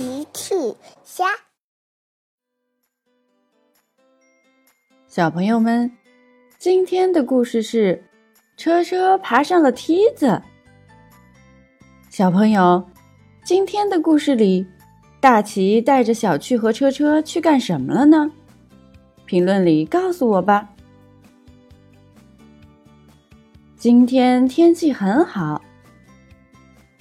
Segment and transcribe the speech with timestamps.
[0.00, 0.54] 奇趣
[1.04, 1.26] 虾，
[5.06, 5.92] 小朋友们，
[6.58, 8.02] 今天的故事是
[8.56, 10.40] 车车爬上了梯子。
[12.08, 12.82] 小朋友，
[13.44, 14.66] 今天的故事里，
[15.20, 18.32] 大奇带着小趣和车车去干什么了呢？
[19.26, 20.66] 评论里告诉我吧。
[23.76, 25.60] 今天天气很好。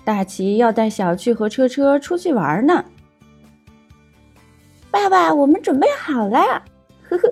[0.10, 2.84] 大奇要带小趣和车车出去玩呢。
[4.90, 6.64] 爸爸，我们准备好了。
[7.08, 7.32] 呵呵。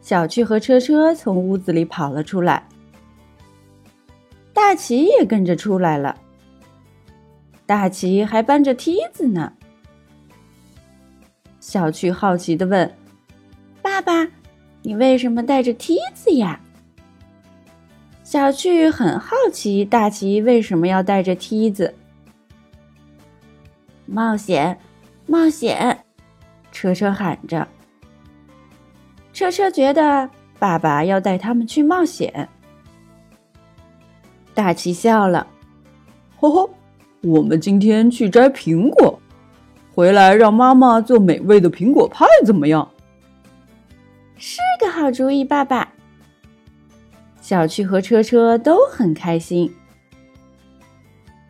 [0.00, 2.66] 小趣和车车从屋子里跑了出来，
[4.52, 6.16] 大奇也跟着出来了。
[7.64, 9.52] 大奇还搬着梯子呢。
[11.60, 12.92] 小趣好奇的问
[13.80, 14.26] ：“爸爸，
[14.82, 16.60] 你为什么带着梯子呀？”
[18.30, 21.92] 小趣很好奇，大奇为什么要带着梯子？
[24.06, 24.78] 冒险，
[25.26, 26.04] 冒险！
[26.70, 27.66] 车车喊着。
[29.32, 32.48] 车车觉得爸爸要带他们去冒险。
[34.54, 35.44] 大奇笑了，
[36.36, 36.70] 吼吼，
[37.22, 39.18] 我们今天去摘苹果，
[39.92, 42.88] 回来让妈妈做美味的苹果派，怎么样？
[44.36, 45.92] 是个好主意，爸爸。
[47.50, 49.74] 小趣和车车都很开心。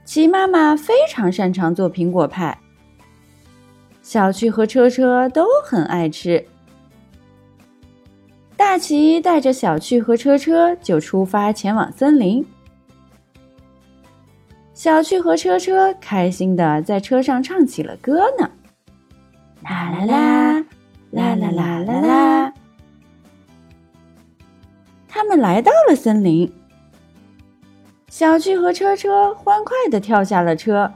[0.07, 2.59] 齐妈妈非常擅长做苹果派，
[4.01, 6.43] 小趣和车车都很爱吃。
[8.57, 12.43] 大奇带着小趣和车车就出发前往森林。
[14.73, 18.51] 小趣和车车开心的在车上唱起了歌呢，
[19.63, 20.65] 啦啦啦，
[21.11, 22.50] 啦啦啦啦啦。
[25.31, 26.53] 们来到了森林，
[28.09, 30.93] 小趣和车车欢快的跳下了车，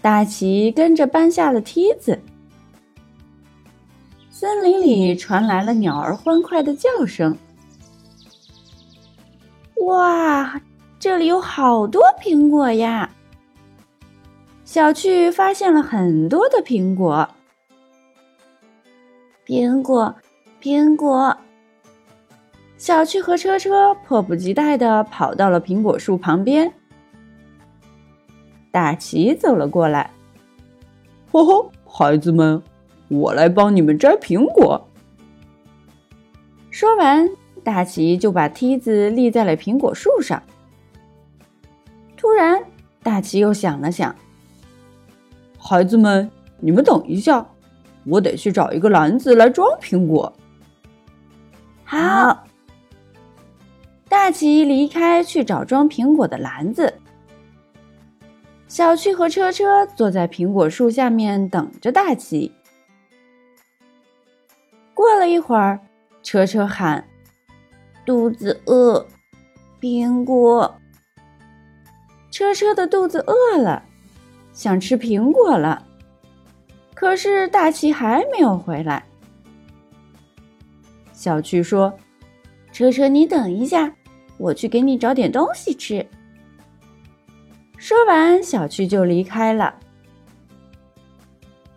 [0.00, 2.20] 大奇跟着搬下了梯子。
[4.30, 7.38] 森林里传来了鸟儿欢快的叫声。
[9.86, 10.60] 哇，
[10.98, 13.08] 这里有好多苹果呀！
[14.64, 17.28] 小趣发现了很多的苹果，
[19.46, 20.12] 苹果，
[20.60, 21.36] 苹果。
[22.82, 26.74] 小趣和车车迫不及待的跑到了苹果树旁边。
[28.72, 30.10] 大奇走了过来，
[31.30, 32.60] 吼吼，孩子们，
[33.06, 34.84] 我来帮你们摘苹果。
[36.72, 37.30] 说完，
[37.62, 40.42] 大奇就把梯子立在了苹果树上。
[42.16, 42.60] 突然，
[43.00, 44.12] 大奇又想了想，
[45.56, 46.28] 孩子们，
[46.58, 47.46] 你们等一下，
[48.06, 50.32] 我得去找一个篮子来装苹果。
[51.84, 52.42] 好。
[54.12, 57.00] 大奇离开去找装苹果的篮子，
[58.68, 62.52] 小趣和车车坐在苹果树下面等着大奇。
[64.92, 65.80] 过了一会儿，
[66.22, 67.08] 车车喊
[68.04, 69.06] ：“肚子饿，
[69.80, 70.74] 苹果。”
[72.30, 73.82] 车车的肚子饿了，
[74.52, 75.86] 想吃苹果了。
[76.92, 79.06] 可是大奇还没有回来。
[81.14, 81.98] 小趣说
[82.70, 83.90] ：“车车，你等一下。”
[84.38, 86.06] 我去给你找点东西吃。
[87.76, 89.74] 说完，小趣就离开了。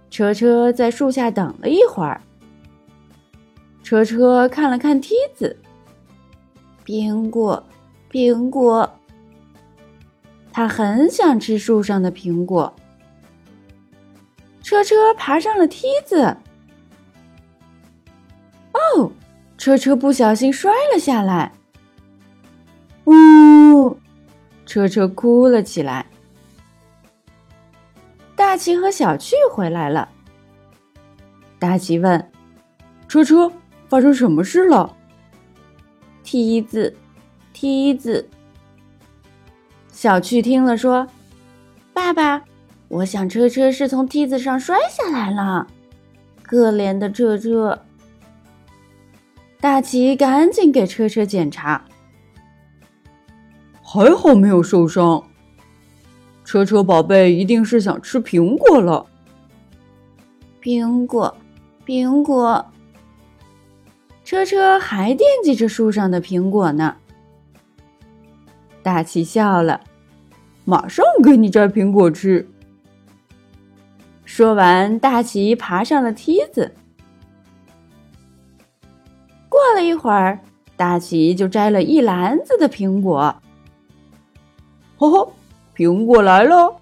[0.10, 2.22] 车车在树下等了一会儿。
[3.84, 5.60] 车车看了看梯子，
[6.86, 7.64] 苹果，
[8.12, 8.90] 苹果。
[10.52, 12.74] 他很想吃树上的苹果。
[14.64, 16.38] 车车爬上了梯子。
[18.74, 19.12] 哦，
[19.58, 21.52] 车车不小心摔了下来。
[23.06, 23.98] 呜！
[24.66, 26.06] 车车哭了起来。
[28.36, 30.10] 大奇和小趣回来了。
[31.58, 32.32] 大奇问
[33.08, 33.52] ：“车车，
[33.88, 34.96] 发生什么事了？”
[36.24, 36.96] 梯子，
[37.54, 38.28] 梯子。
[39.92, 41.08] 小趣听了说
[41.94, 42.44] ：“爸爸，
[42.90, 45.68] 我想车车是从梯子上摔下来了。
[46.42, 47.84] 可怜的车车。”
[49.62, 51.86] 大奇赶紧给车车检查。
[53.96, 55.24] 还好没有受伤。
[56.44, 59.06] 车车宝贝一定是想吃苹果了。
[60.62, 61.34] 苹果，
[61.86, 62.66] 苹果。
[64.26, 66.98] 车车还惦记着树上的苹果呢。
[68.84, 69.80] 大奇笑了，
[70.66, 72.46] 马上给你摘苹果吃。
[74.26, 76.76] 说完，大奇爬上了梯子。
[79.48, 80.42] 过了一会儿，
[80.76, 83.42] 大奇就摘了一篮子的苹果。
[84.98, 85.34] 呵呵，
[85.76, 86.82] 苹果来了！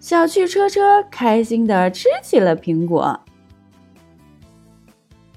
[0.00, 3.20] 小趣车车开心的吃起了苹果。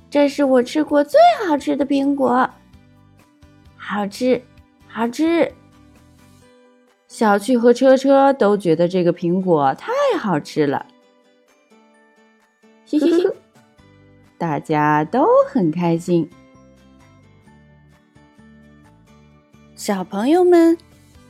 [0.09, 2.49] 这是我吃过最好吃的苹果，
[3.75, 4.41] 好吃，
[4.87, 5.51] 好吃。
[7.07, 10.83] 小趣和车车都觉得这个苹果太好吃了，
[12.89, 13.35] 嘿嘿嘿，
[14.37, 16.27] 大家都很开心。
[19.75, 20.75] 小朋友们，